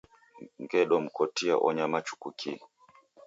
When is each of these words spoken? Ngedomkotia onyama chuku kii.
Ngedomkotia 0.63 1.55
onyama 1.67 1.99
chuku 2.07 2.29
kii. 2.39 2.59